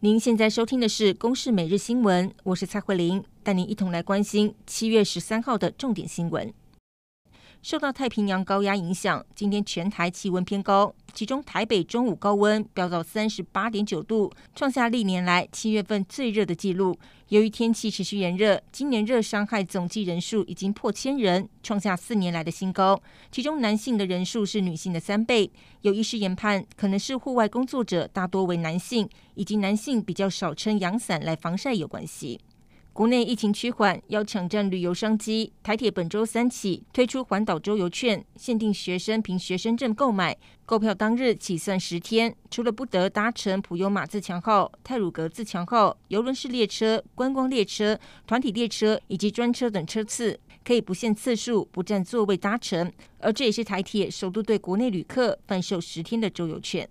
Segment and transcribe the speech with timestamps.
[0.00, 6.54] 您现在收听的是《公视每日新闻》，我是蔡慧玲，带您一同来关心七月十三号的重点新闻。
[7.62, 16.96] 受到太平洋高压影响，今天全台气温偏高，其中台北中午高温飙到三十八点九度，创下历年来七月份最热的纪录。
[17.30, 23.02] 由于天气持续炎热，今年热伤害总计人数已经破千人，创下四年来的新高。
[23.32, 25.50] 其中男性的人数是女性的三倍。
[25.80, 32.38] 有医师研判，可能是户外工作者大多为男性，以及男性比较少撑阳伞来防晒有关系。
[32.98, 42.34] 国内疫情趋缓，要抢占旅游商机，台铁本周三起推出环岛周游券，限定学生凭学生证购买，购票当日起算十天。
[42.50, 52.92] 除了不得搭乘普悠马自强号、泰鲁阁自强号、游轮式列车、观光列车、团体列车以及专车等车次，可以不限次数、不占座位搭乘。
[53.20, 56.88] 而这也是台铁首度对国内旅客贩售十天的周游券。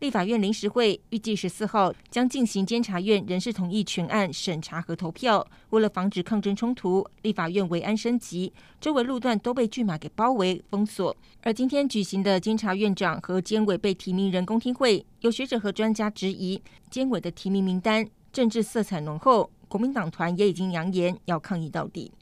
[0.00, 5.46] 立法院临时会预计十四号将进行监察院人事同意全案审查和投票。
[5.70, 11.16] 为了防止抗争冲突，立法院维安升级，周围路段都被巨马给包围封锁。
[11.42, 22.12] 而今天举行的监察院长和监委被提名人工听会，有学者和专家质疑监委的提名名单政治色彩浓厚，国民党团也已经扬言要抗议到底。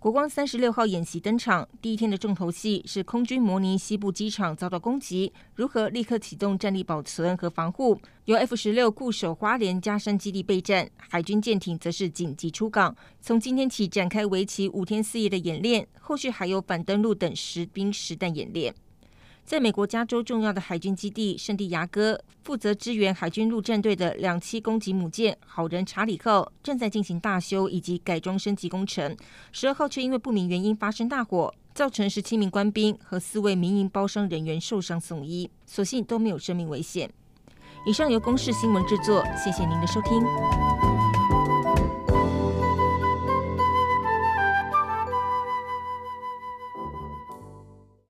[0.00, 8.00] 国光三十六号演习登场，第一天的重头戏是空军模拟西部机场遭到攻击，如何立刻启动战力保存和防护？
[8.24, 18.74] 由 F 十六固守花莲加山基地备战，海军舰艇则是紧急出港，从今天起展开为期五天四夜的演练，后续还有反登陆等实兵实弹演练。
[19.50, 29.16] 在美国加州重要的海军基地圣地牙哥，负责支援海军陆战队的两栖攻击母舰“好人查理号”正在进行大修以及改装升级工程。
[29.50, 37.10] 十二号却因为不明原因发生大火，造成十七名官兵和四位民营包商人员受伤送医，所幸都没有生命危险。
[37.84, 40.89] 以上由公视新闻制作，谢谢您的收听。